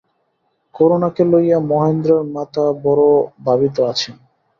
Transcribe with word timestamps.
করুণাকে 0.75 1.23
লইয়া 1.31 1.59
মহেন্দ্রের 1.69 2.21
মাতা 2.33 2.65
বড়ো 2.83 3.11
ভাবিত 3.45 3.75
আছেন। 3.91 4.15